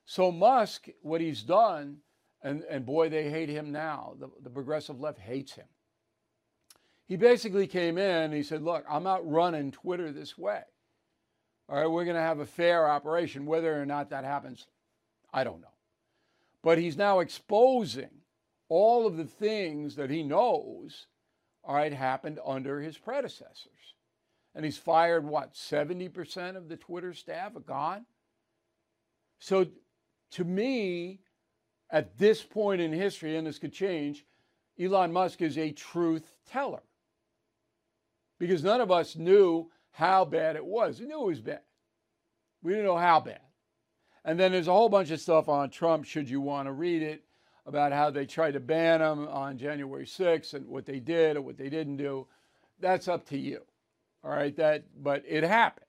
[0.06, 1.98] So Musk, what he's done
[2.44, 4.16] and, and boy, they hate him now.
[4.20, 5.66] The, the progressive left hates him.
[7.08, 10.62] He basically came in and he said, Look, I'm not running Twitter this way.
[11.70, 13.46] All right, we're going to have a fair operation.
[13.46, 14.68] Whether or not that happens,
[15.34, 15.68] I don't know.
[16.64, 18.10] But he's now exposing
[18.70, 21.08] all of the things that he knows,
[21.64, 23.94] all right, happened under his predecessors.
[24.56, 28.06] And he's fired, what, 70% of the Twitter staff are gone?
[29.40, 29.68] So
[30.32, 31.20] to me,
[31.90, 34.26] at this point in history, and this could change,
[34.80, 36.82] Elon Musk is a truth teller.
[38.40, 41.00] Because none of us knew how bad it was.
[41.00, 41.62] We knew it was bad.
[42.62, 43.42] We didn't know how bad.
[44.24, 47.02] And then there's a whole bunch of stuff on Trump, should you want to read
[47.02, 47.24] it,
[47.66, 51.46] about how they tried to ban him on January 6th and what they did and
[51.46, 52.28] what they didn't do.
[52.80, 53.62] That's up to you.
[54.24, 55.86] All right, that but it happened.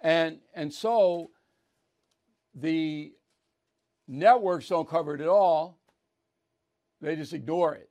[0.00, 1.30] And and so
[2.54, 3.12] the
[4.08, 5.78] Networks don't cover it at all.
[7.00, 7.90] They just ignore it.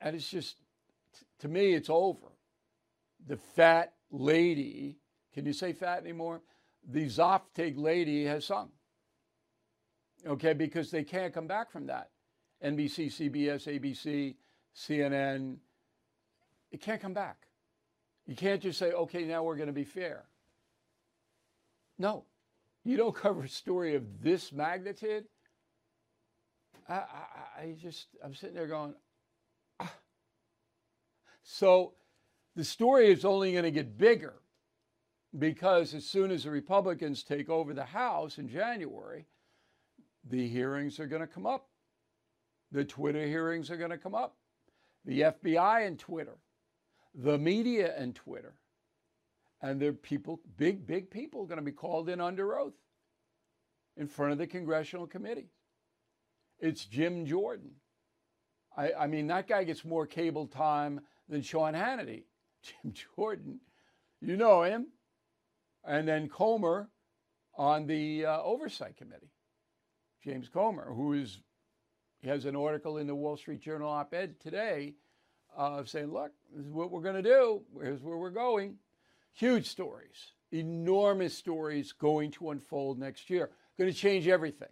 [0.00, 0.56] And it's just,
[1.40, 2.31] to me, it's over.
[3.26, 4.98] The fat lady,
[5.32, 6.42] can you say fat anymore?
[6.88, 8.70] The Zoftig lady has sung.
[10.26, 12.10] Okay, because they can't come back from that.
[12.64, 14.36] NBC, CBS, ABC,
[14.74, 15.56] CNN,
[16.70, 17.36] it can't come back.
[18.26, 20.24] You can't just say, okay, now we're going to be fair.
[21.98, 22.24] No,
[22.84, 25.24] you don't cover a story of this magnitude.
[26.88, 28.94] I, I, I just, I'm sitting there going,
[29.80, 29.92] ah.
[31.42, 31.94] So
[32.56, 34.34] the story is only going to get bigger
[35.38, 39.26] because as soon as the Republicans take over the House in January,
[40.28, 41.68] the hearings are going to come up.
[42.70, 44.36] The Twitter hearings are going to come up.
[45.04, 46.38] The FBI and Twitter,
[47.14, 48.54] the media and Twitter.
[49.60, 52.74] And there are people, big, big people, going to be called in under oath
[53.96, 55.50] in front of the congressional committee.
[56.58, 57.72] It's Jim Jordan.
[58.76, 62.24] I, I mean, that guy gets more cable time than Sean Hannity.
[62.62, 63.60] Jim Jordan,
[64.20, 64.88] you know him.
[65.84, 66.88] And then Comer
[67.56, 69.32] on the uh, oversight committee.
[70.24, 71.38] James Comer, who is,
[72.24, 74.94] has an article in the Wall Street Journal op ed today
[75.56, 77.62] uh, saying, look, this is what we're going to do.
[77.82, 78.76] Here's where we're going.
[79.32, 83.50] Huge stories, enormous stories going to unfold next year.
[83.78, 84.68] Going to change everything.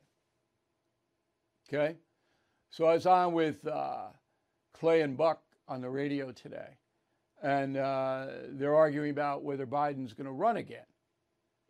[1.68, 1.96] Okay?
[2.70, 4.09] So I was on with uh,
[4.74, 6.79] Clay and Buck on the radio today,
[7.42, 10.85] and uh, they're arguing about whether Biden's going to run again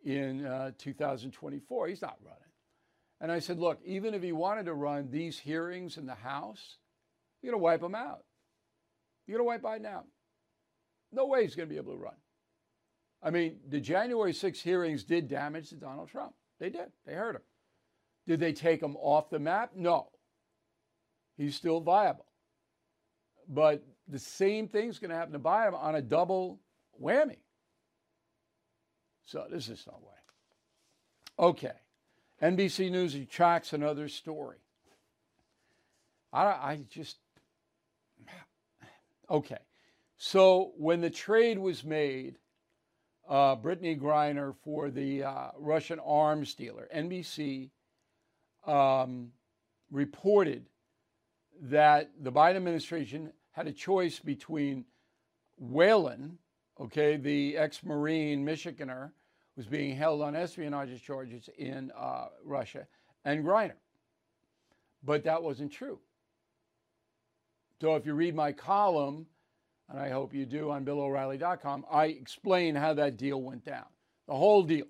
[0.03, 1.87] in uh, 2024.
[1.87, 2.39] He's not running.
[3.21, 6.77] And I said, look, even if he wanted to run these hearings in the House,
[7.41, 8.23] you're going to wipe him out.
[9.27, 10.05] You're going to wipe Biden out.
[11.11, 12.15] No way he's going to be able to run.
[13.23, 16.33] I mean, the January 6 hearings did damage to Donald Trump.
[16.59, 16.91] They did.
[17.05, 17.41] They hurt him.
[18.27, 19.71] Did they take him off the map?
[19.75, 20.09] No.
[21.37, 22.25] He's still viable.
[23.47, 26.59] But the same thing's going to happen to Biden on a double
[27.01, 27.37] whammy.
[29.25, 31.47] So this is no way.
[31.47, 31.71] Okay.
[32.41, 34.57] NBC News tracks another story.
[36.33, 37.17] I, I just,
[39.29, 39.59] okay.
[40.17, 42.37] So when the trade was made,
[43.29, 47.69] uh, Brittney Griner for the uh, Russian arms dealer, NBC
[48.65, 49.31] um,
[49.89, 50.65] reported
[51.61, 54.85] that the Biden administration had a choice between
[55.57, 56.37] Whelan,
[56.79, 59.11] okay, the ex Marine Michiganer,
[59.55, 62.87] was being held on espionage charges in uh, Russia,
[63.25, 63.75] and Griner.
[65.03, 65.99] But that wasn't true.
[67.81, 69.25] So if you read my column,
[69.89, 73.85] and I hope you do on BillO'Reilly.com, I explain how that deal went down,
[74.27, 74.85] the whole deal,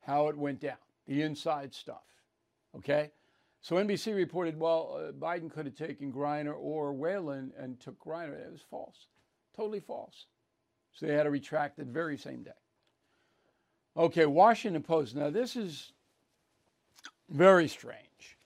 [0.00, 2.02] how it went down, the inside stuff.
[2.76, 3.10] Okay?
[3.60, 8.32] So NBC reported, well, uh, Biden could have taken Griner or Whelan and took Griner.
[8.32, 9.06] It was false,
[9.56, 10.26] totally false.
[10.92, 12.52] So they had to retract it very same day.
[13.96, 15.16] Okay, Washington Post.
[15.16, 15.92] Now, this is
[17.30, 18.38] very strange.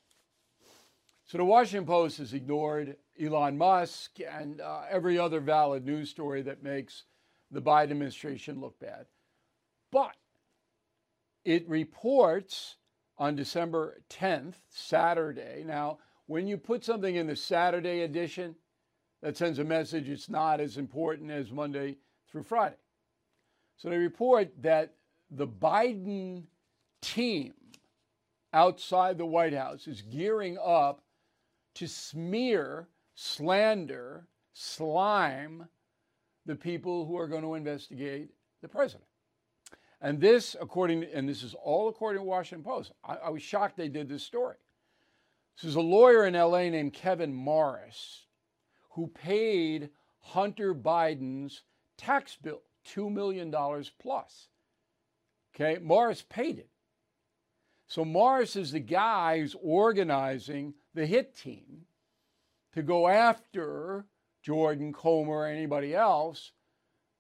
[1.27, 6.43] So, the Washington Post has ignored Elon Musk and uh, every other valid news story
[6.43, 7.05] that makes
[7.51, 9.07] the Biden administration look bad.
[9.91, 10.17] But
[11.45, 12.77] it reports
[13.21, 15.63] on December 10th, Saturday.
[15.65, 18.57] Now, when you put something in the Saturday edition,
[19.23, 21.99] that sends a message it's not as important as Monday
[22.31, 22.79] through Friday.
[23.77, 24.95] So they report that
[25.31, 26.45] the Biden
[27.03, 27.53] team
[28.55, 31.03] outside the White House is gearing up
[31.75, 35.69] to smear, slander, slime
[36.47, 38.31] the people who are going to investigate
[38.63, 39.10] the president.
[40.01, 42.93] And this, according, and this is all according to Washington Post.
[43.05, 44.57] I, I was shocked they did this story.
[45.57, 48.25] This is a lawyer in LA named Kevin Morris
[48.91, 51.63] who paid Hunter Biden's
[51.97, 53.55] tax bill, $2 million
[53.99, 54.49] plus.
[55.55, 56.69] Okay, Morris paid it.
[57.87, 61.87] So Morris is the guy who's organizing the hit team
[62.73, 64.07] to go after
[64.43, 66.53] Jordan Comer or anybody else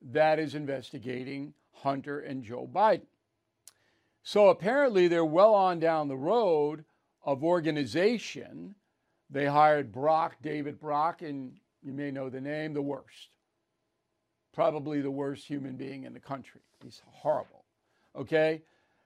[0.00, 3.06] that is investigating Hunter and Joe Biden.
[4.22, 6.84] So apparently they're well on down the road
[7.24, 8.74] of organization.
[9.30, 13.30] They hired Brock, David Brock, and you may know the name, the worst.
[14.52, 16.60] Probably the worst human being in the country.
[16.82, 17.60] He's horrible
[18.16, 18.62] okay?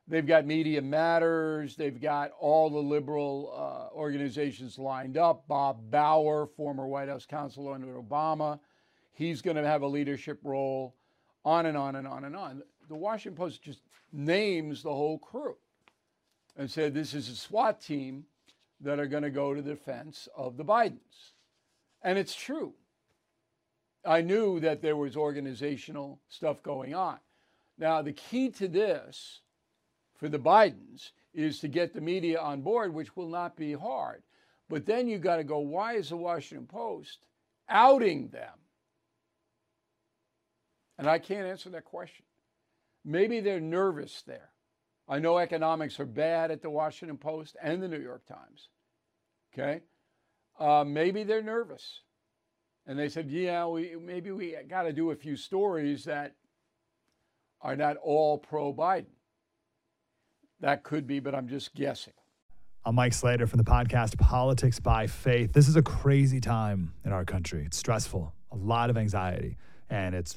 [0.07, 1.77] They've got Media Matters.
[1.77, 5.49] They've got all the liberal uh, organizations lined up.
[5.49, 8.59] Bob Bauer, former White House counsel under Obama,
[9.13, 10.95] he's going to have a leadership role,
[11.45, 12.63] on and on and on and on.
[12.89, 13.81] The Washington Post just
[14.13, 15.57] names the whole crew
[16.57, 18.25] and said this is a SWAT team
[18.81, 21.33] that are going to go to the defense of the Bidens.
[22.03, 22.75] And it's true.
[24.05, 27.19] I knew that there was organizational stuff going on.
[27.79, 29.41] Now, the key to this
[30.15, 34.23] for the Bidens is to get the media on board, which will not be hard.
[34.69, 37.27] But then you got to go, why is the Washington Post
[37.69, 38.53] outing them?
[40.99, 42.25] And I can't answer that question.
[43.05, 44.51] Maybe they're nervous there.
[45.09, 48.69] I know economics are bad at the Washington Post and the New York Times.
[49.53, 49.83] Okay?
[50.59, 52.01] Uh, maybe they're nervous.
[52.87, 56.35] And they said, yeah, we, maybe we got to do a few stories that
[57.61, 59.07] are not all pro Biden.
[60.61, 62.15] That could be, but I'm just guessing.
[62.87, 65.53] I'm Mike Slater from the podcast Politics by Faith.
[65.53, 67.65] This is a crazy time in our country.
[67.65, 69.57] It's stressful, a lot of anxiety,
[69.89, 70.37] and it's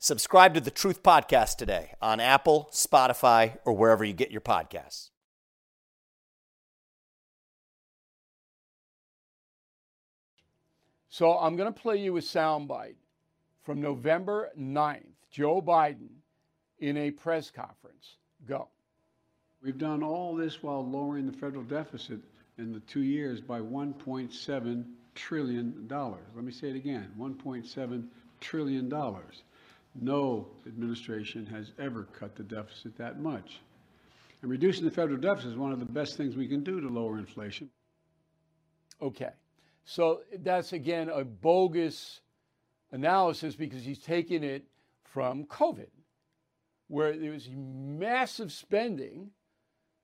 [0.00, 5.10] Subscribe to the Truth Podcast today on Apple, Spotify, or wherever you get your podcasts.
[11.08, 12.94] So I'm going to play you a soundbite
[13.64, 15.02] from November 9th.
[15.32, 16.08] Joe Biden
[16.78, 18.18] in a press conference.
[18.46, 18.68] Go.
[19.60, 22.20] We've done all this while lowering the federal deficit
[22.56, 24.84] in the two years by 1.7
[25.16, 26.24] trillion dollars.
[26.36, 28.06] Let me say it again: 1.7
[28.40, 29.42] trillion dollars.
[30.00, 33.60] No administration has ever cut the deficit that much.
[34.42, 36.88] And reducing the federal deficit is one of the best things we can do to
[36.88, 37.70] lower inflation.
[39.02, 39.30] Okay.
[39.84, 42.20] So that's again a bogus
[42.92, 44.64] analysis because he's taking it
[45.02, 45.88] from COVID,
[46.88, 49.30] where there was massive spending.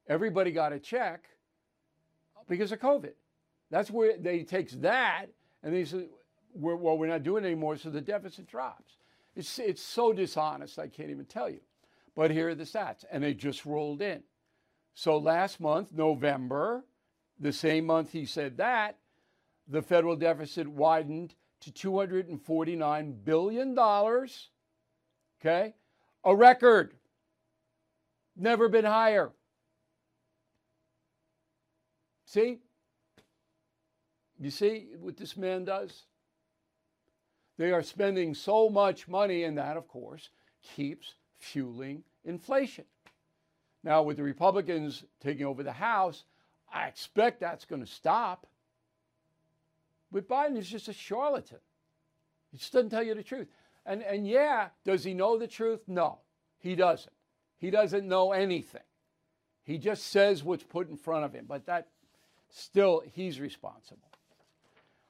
[0.09, 1.27] Everybody got a check
[2.49, 3.13] because of COVID.
[3.71, 5.27] That's where they takes that
[5.63, 6.07] and they say,
[6.55, 8.95] well, we're not doing anymore, so the deficit drops.
[9.37, 11.61] It's, it's so dishonest, I can't even tell you.
[12.15, 14.23] But here are the stats, and they just rolled in.
[14.95, 16.85] So last month, November,
[17.41, 18.99] the same month he said that,
[19.67, 23.79] the federal deficit widened to $249 billion.
[25.41, 25.75] Okay?
[26.25, 26.95] A record.
[28.37, 29.33] Never been higher.
[32.25, 32.61] See?
[34.39, 36.05] You see what this man does?
[37.57, 40.31] They are spending so much money, and that, of course,
[40.63, 42.85] keeps fueling inflation.
[43.83, 46.25] Now, with the Republicans taking over the House,
[46.73, 48.47] I expect that's going to stop.
[50.11, 51.59] But Biden is just a charlatan.
[52.51, 53.49] He just doesn't tell you the truth.
[53.87, 55.81] And, and yeah, does he know the truth?
[55.87, 56.21] No,
[56.59, 57.13] he doesn't.
[57.59, 58.83] He doesn't know anything.
[59.65, 61.89] He just says what's put in front of him, but that
[62.51, 64.09] still, he's responsible.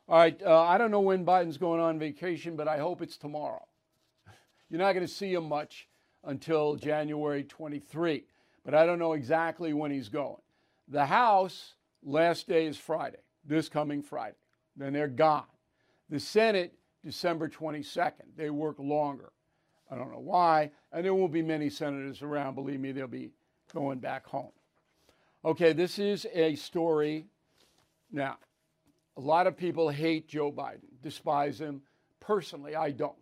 [0.07, 3.17] All right, uh, I don't know when Biden's going on vacation, but I hope it's
[3.17, 3.65] tomorrow.
[4.71, 5.89] You're not going to see him much
[6.25, 8.25] until January 23,
[8.67, 10.43] but I don't know exactly when he's going.
[10.89, 14.37] The House, last day is Friday, this coming Friday.
[14.77, 15.45] Then they're gone.
[16.11, 18.37] The Senate, December 22nd.
[18.37, 19.33] They work longer.
[19.91, 22.57] I don't know why, and there won't be many senators around.
[22.57, 23.31] Believe me, they'll be
[23.73, 24.53] going back home.
[25.45, 27.27] Okay, this is a story.
[28.11, 28.37] Now,
[29.17, 31.83] a lot of people hate Joe Biden, despise him.
[32.21, 33.15] Personally, I don't.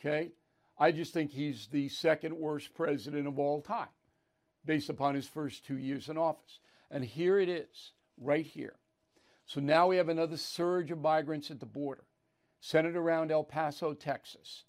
[0.00, 0.32] Okay?
[0.78, 3.88] I just think he's the second worst president of all time,
[4.64, 6.58] based upon his first two years in office.
[6.90, 8.74] And here it is, right here.
[9.46, 12.04] So now we have another surge of migrants at the border,
[12.60, 14.64] centered around El Paso, Texas.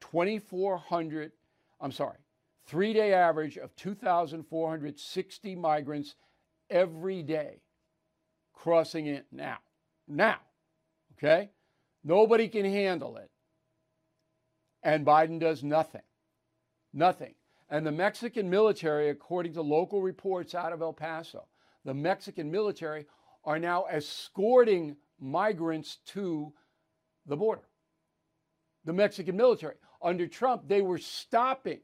[0.00, 1.32] 2,400,
[1.80, 2.18] I'm sorry,
[2.66, 6.14] three day average of 2,460 migrants
[6.68, 7.62] every day
[8.52, 9.58] crossing it now
[10.08, 10.38] now.
[11.14, 11.50] Okay?
[12.04, 13.30] Nobody can handle it.
[14.82, 16.02] And Biden does nothing.
[16.92, 17.34] Nothing.
[17.68, 21.46] And the Mexican military, according to local reports out of El Paso,
[21.84, 23.06] the Mexican military
[23.44, 26.52] are now escorting migrants to
[27.26, 27.68] the border.
[28.84, 29.74] The Mexican military.
[30.00, 31.80] Under Trump, they were stopping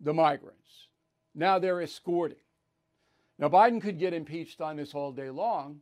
[0.00, 0.88] the migrants.
[1.34, 2.38] Now they're escorting.
[3.38, 5.80] Now, Biden could get impeached on this all day long,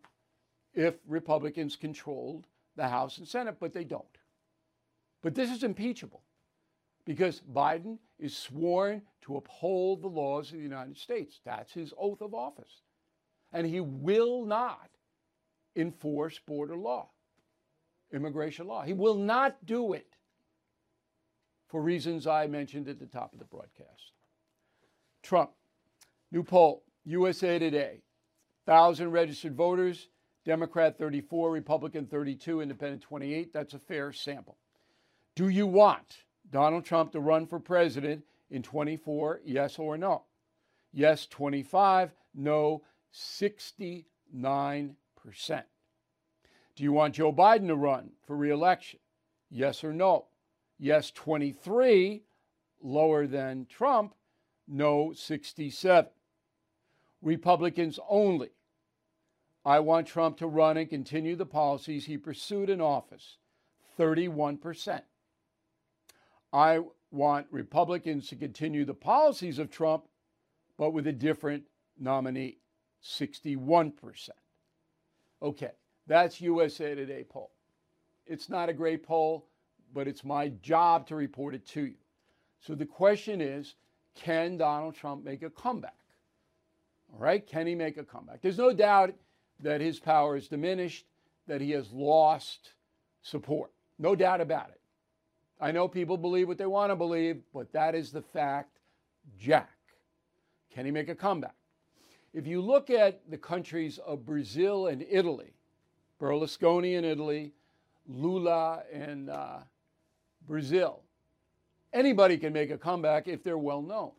[0.74, 2.46] if Republicans controlled
[2.76, 4.04] the House and Senate, but they don't.
[5.22, 6.22] But this is impeachable
[7.04, 11.40] because Biden is sworn to uphold the laws of the United States.
[11.44, 12.82] That's his oath of office.
[13.52, 14.90] And he will not
[15.76, 17.10] enforce border law,
[18.12, 18.82] immigration law.
[18.82, 20.16] He will not do it
[21.68, 24.12] for reasons I mentioned at the top of the broadcast.
[25.22, 25.50] Trump,
[26.30, 28.02] new poll, USA Today,
[28.66, 30.08] 1,000 registered voters,
[30.44, 33.52] Democrat 34, Republican 32, Independent 28.
[33.52, 34.58] That's a fair sample.
[35.34, 36.18] Do you want
[36.50, 39.40] Donald Trump to run for president in 24?
[39.44, 40.24] Yes or no?
[40.92, 42.12] Yes, 25.
[42.34, 42.82] No,
[43.12, 44.04] 69%.
[46.76, 49.00] Do you want Joe Biden to run for reelection?
[49.50, 50.26] Yes or no?
[50.78, 52.22] Yes, 23,
[52.82, 54.14] lower than Trump.
[54.66, 56.10] No, 67.
[57.22, 58.50] Republicans only.
[59.64, 63.38] I want Trump to run and continue the policies he pursued in office.
[63.98, 65.02] 31%.
[66.52, 70.04] I want Republicans to continue the policies of Trump,
[70.76, 71.64] but with a different
[71.98, 72.58] nominee.
[73.02, 74.30] 61%.
[75.42, 75.72] Okay,
[76.06, 77.50] that's USA Today poll.
[78.26, 79.46] It's not a great poll,
[79.92, 81.96] but it's my job to report it to you.
[82.60, 83.74] So the question is
[84.14, 85.96] can Donald Trump make a comeback?
[87.12, 88.40] All right, can he make a comeback?
[88.40, 89.14] There's no doubt
[89.60, 91.06] that his power is diminished,
[91.46, 92.72] that he has lost
[93.22, 93.70] support.
[93.98, 94.80] No doubt about it.
[95.60, 98.78] I know people believe what they want to believe, but that is the fact,
[99.38, 99.70] Jack.
[100.72, 101.54] Can he make a comeback?
[102.32, 105.54] If you look at the countries of Brazil and Italy,
[106.20, 107.52] Berlusconi in Italy,
[108.08, 109.62] Lula in uh,
[110.46, 111.02] Brazil,
[111.92, 114.10] anybody can make a comeback if they're well known.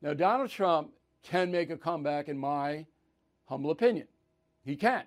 [0.00, 0.90] Now, Donald Trump
[1.22, 2.86] can make a comeback, in my
[3.50, 4.06] humble opinion.
[4.64, 5.02] He can.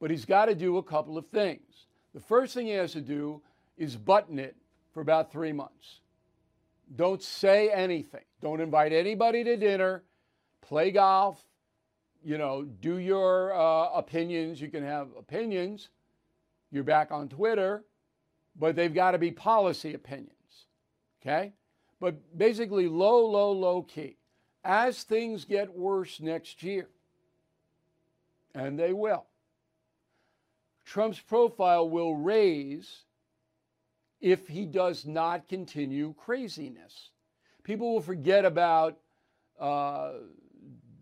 [0.00, 1.86] But he's got to do a couple of things.
[2.14, 3.42] The first thing he has to do
[3.76, 4.56] is button it
[4.94, 6.00] for about three months.
[6.96, 8.24] Don't say anything.
[8.40, 10.02] Don't invite anybody to dinner
[10.62, 11.44] play golf,
[12.24, 14.60] you know, do your uh, opinions.
[14.60, 15.90] You can have opinions.
[16.70, 17.84] You're back on Twitter,
[18.58, 20.30] but they've got to be policy opinions.
[21.20, 21.52] Okay?
[22.00, 24.16] But basically, low, low, low key.
[24.64, 26.88] As things get worse next year,
[28.54, 29.26] and they will,
[30.84, 33.04] Trump's profile will raise
[34.20, 37.10] if he does not continue craziness.
[37.64, 38.98] People will forget about
[39.58, 40.12] uh,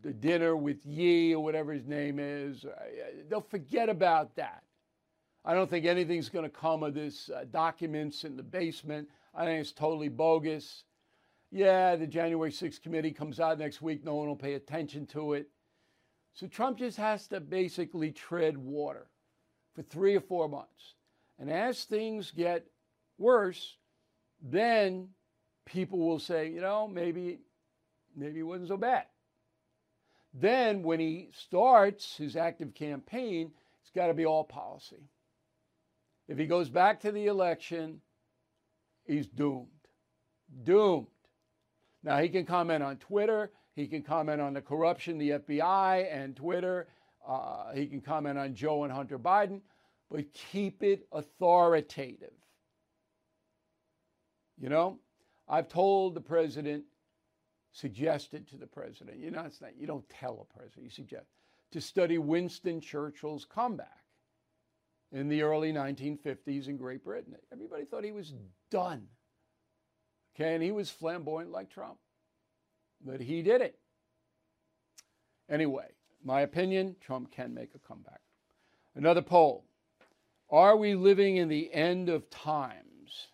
[0.02, 2.64] the dinner with Ye or whatever his name is.
[3.28, 4.62] They'll forget about that.
[5.44, 9.08] I don't think anything's going to come of this uh, documents in the basement.
[9.34, 10.84] I think it's totally bogus.
[11.50, 14.04] Yeah, the January 6th committee comes out next week.
[14.04, 15.48] No one will pay attention to it.
[16.34, 19.06] So Trump just has to basically tread water
[19.74, 20.94] for three or four months.
[21.38, 22.66] And as things get
[23.18, 23.76] worse,
[24.42, 25.08] then
[25.66, 27.38] people will say, you know, maybe
[28.16, 29.04] maybe it wasn't so bad.
[30.32, 33.50] Then, when he starts his active campaign,
[33.82, 35.08] it's got to be all policy.
[36.28, 38.00] If he goes back to the election,
[39.04, 39.66] he's doomed.
[40.62, 41.08] Doomed.
[42.04, 46.36] Now, he can comment on Twitter, he can comment on the corruption, the FBI and
[46.36, 46.88] Twitter,
[47.26, 49.60] uh, he can comment on Joe and Hunter Biden,
[50.10, 52.32] but keep it authoritative.
[54.58, 54.98] You know,
[55.48, 56.84] I've told the president
[57.72, 61.26] suggested to the president, you know, it's not, you don't tell a president, you suggest,
[61.70, 64.04] to study Winston Churchill's comeback
[65.12, 67.34] in the early 1950s in Great Britain.
[67.52, 68.34] Everybody thought he was
[68.70, 69.06] done.
[70.34, 71.98] Okay, and he was flamboyant like Trump.
[73.04, 73.78] But he did it.
[75.48, 75.88] Anyway,
[76.24, 78.20] my opinion Trump can make a comeback.
[78.94, 79.64] Another poll
[80.50, 83.28] Are we living in the end of times?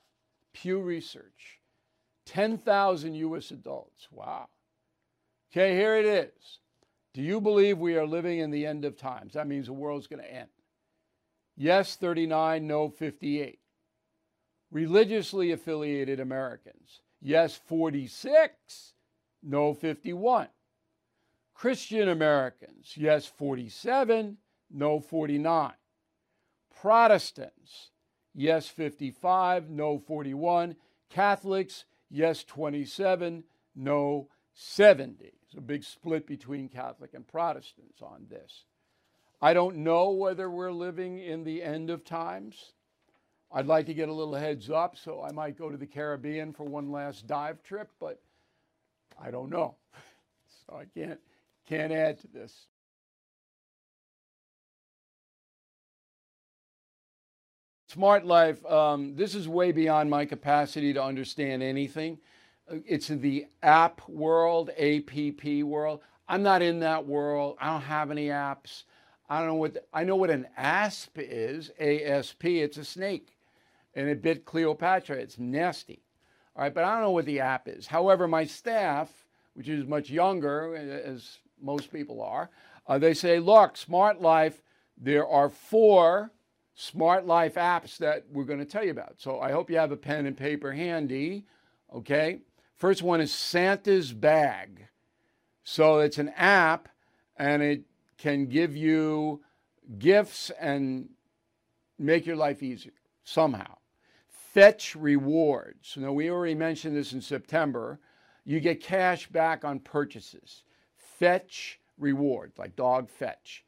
[0.52, 1.60] Pew Research.
[2.26, 3.50] 10,000 U.S.
[3.50, 4.08] adults.
[4.10, 4.48] Wow.
[5.52, 6.58] Okay, here it is.
[7.14, 9.34] Do you believe we are living in the end of times?
[9.34, 10.48] That means the world's going to end.
[11.56, 13.58] Yes, 39, no, 58.
[14.70, 17.00] Religiously affiliated Americans.
[17.22, 18.92] Yes, 46,
[19.46, 20.48] no, 51.
[21.54, 22.94] Christian Americans.
[22.96, 24.36] Yes, 47,
[24.70, 25.72] no, 49.
[26.80, 27.90] Protestants.
[28.34, 30.76] Yes, 55, no, 41.
[31.08, 33.44] Catholics, yes 27,
[33.74, 35.32] no 70.
[35.44, 38.64] It's a big split between Catholic and Protestants on this.
[39.40, 42.72] I don't know whether we're living in the end of times.
[43.52, 46.52] I'd like to get a little heads up, so I might go to the Caribbean
[46.52, 48.20] for one last dive trip, but
[49.22, 49.76] I don't know.
[50.66, 51.20] So I can't
[51.68, 52.66] can't add to this.
[57.88, 62.18] Smart Life, um, this is way beyond my capacity to understand anything.
[62.70, 66.00] Uh, it's the app world, APP world.
[66.28, 67.56] I'm not in that world.
[67.60, 68.82] I don't have any apps.
[69.28, 73.36] I don't know what, the, I know what an ASP is, ASP, it's a snake.
[73.94, 76.02] And it bit Cleopatra, it's nasty.
[76.56, 77.86] All right, but I don't know what the app is.
[77.86, 79.10] However, my staff,
[79.54, 82.48] which is much younger, as most people are,
[82.86, 84.62] uh, they say, look, Smart Life,
[84.96, 86.32] there are four
[86.74, 89.14] smart life apps that we're going to tell you about.
[89.18, 91.44] So I hope you have a pen and paper handy.
[91.94, 92.40] Okay.
[92.76, 94.86] First one is Santa's Bag.
[95.64, 96.88] So it's an app
[97.36, 97.82] and it
[98.18, 99.42] can give you,
[99.98, 101.08] gifts and
[101.98, 102.92] make your life easier
[103.24, 103.76] somehow.
[104.56, 105.98] Fetch rewards.
[105.98, 108.00] Now, we already mentioned this in September.
[108.46, 110.62] You get cash back on purchases.
[110.96, 113.66] Fetch rewards, like dog fetch.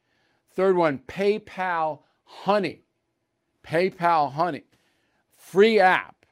[0.55, 2.81] Third one, PayPal Honey.
[3.63, 4.63] PayPal Honey.
[5.35, 6.25] Free app.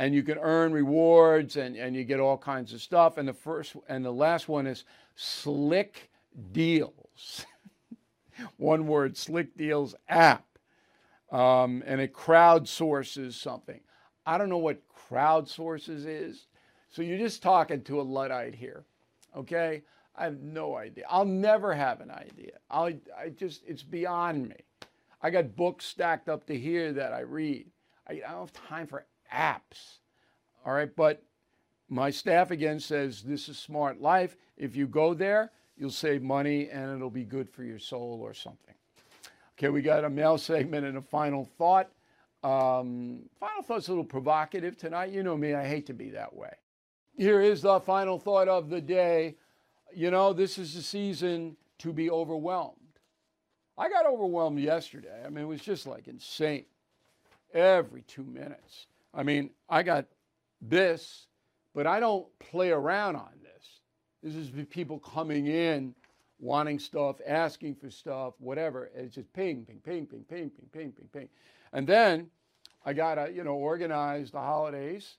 [0.00, 3.16] And you can earn rewards and, and you get all kinds of stuff.
[3.16, 4.82] And the first and the last one is
[5.14, 6.10] Slick
[6.50, 7.46] Deals.
[8.56, 10.46] one word, Slick Deals app.
[11.30, 13.78] Um, and it crowdsources something.
[14.26, 16.46] I don't know what crowdsources is.
[16.90, 18.84] So you're just talking to a Luddite here.
[19.36, 19.82] Okay?
[20.16, 21.04] I have no idea.
[21.08, 22.52] I'll never have an idea.
[22.70, 24.56] I'll, I just, it's beyond me.
[25.22, 27.66] I got books stacked up to here that I read.
[28.08, 29.98] I, I don't have time for apps.
[30.64, 30.94] All right.
[30.94, 31.22] But
[31.88, 34.36] my staff again says this is smart life.
[34.56, 38.34] If you go there, you'll save money and it'll be good for your soul or
[38.34, 38.74] something.
[39.58, 41.90] Okay, we got a mail segment and a final thought.
[42.42, 45.12] Um, final thought's a little provocative tonight.
[45.12, 46.52] You know me, I hate to be that way.
[47.16, 49.36] Here is the final thought of the day.
[49.94, 52.76] You know, this is the season to be overwhelmed.
[53.76, 55.22] I got overwhelmed yesterday.
[55.24, 56.64] I mean, it was just like insane.
[57.52, 58.86] Every two minutes.
[59.12, 60.06] I mean, I got
[60.62, 61.26] this,
[61.74, 63.80] but I don't play around on this.
[64.22, 65.94] This is people coming in,
[66.38, 68.90] wanting stuff, asking for stuff, whatever.
[68.94, 71.28] It's just ping, ping, ping, ping, ping, ping, ping, ping, ping.
[71.72, 72.30] And then
[72.84, 75.16] I got to, you know, organize the holidays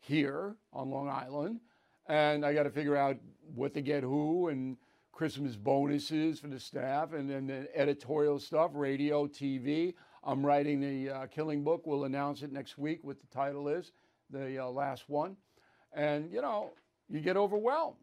[0.00, 1.60] here on Long Island.
[2.06, 3.16] And I got to figure out
[3.54, 4.76] what to get who and
[5.12, 9.94] Christmas bonuses for the staff and then the editorial stuff, radio, TV.
[10.22, 11.86] I'm writing the uh, Killing Book.
[11.86, 13.92] We'll announce it next week what the title is,
[14.30, 15.36] the uh, last one.
[15.92, 16.70] And, you know,
[17.08, 17.96] you get overwhelmed.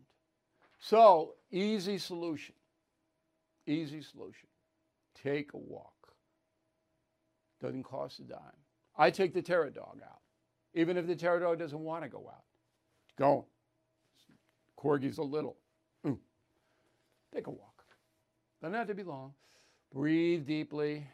[0.80, 2.56] So, easy solution.
[3.66, 4.50] Easy solution.
[5.24, 5.95] Take a walk.
[7.62, 8.40] Doesn't cost a dime.
[8.98, 10.22] I take the terror dog out,
[10.74, 12.44] even if the terror dog doesn't want to go out.
[13.18, 13.46] Go.
[14.78, 15.58] Corgi's a little.
[16.06, 16.18] Mm.
[17.34, 17.84] Take a walk.
[18.62, 19.34] Doesn't have to be long.
[19.94, 21.08] Breathe deeply.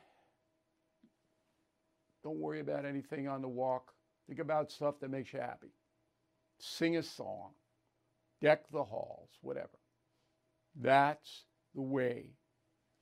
[2.23, 3.93] Don't worry about anything on the walk.
[4.27, 5.71] Think about stuff that makes you happy.
[6.59, 7.51] Sing a song.
[8.41, 9.69] Deck the halls, whatever.
[10.79, 11.43] That's
[11.75, 12.31] the way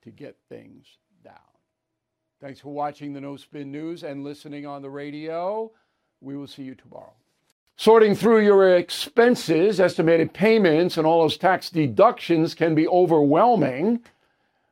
[0.04, 0.86] to get things
[1.24, 1.34] down.
[2.42, 5.74] Thanks for watching the No Spin News and listening on the radio.
[6.22, 7.12] We will see you tomorrow.
[7.76, 14.00] Sorting through your expenses, estimated payments, and all those tax deductions can be overwhelming,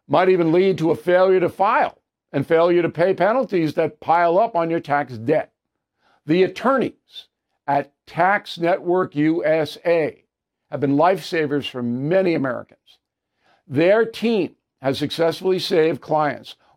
[0.07, 1.99] might even lead to a failure to file
[2.31, 5.51] and failure to pay penalties that pile up on your tax debt.
[6.25, 7.27] The attorneys
[7.67, 10.23] at Tax Network USA
[10.71, 12.99] have been lifesavers for many Americans.
[13.67, 16.55] Their team has successfully saved clients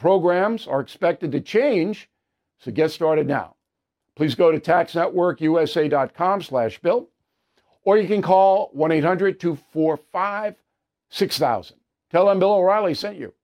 [0.00, 2.08] programs are expected to change,
[2.58, 3.54] so get started now.
[4.16, 7.10] Please go to taxnetworkusa.com slash bill,
[7.84, 11.72] or you can call 1-800-245-6000.
[12.10, 13.34] Tell them Bill O'Reilly sent you.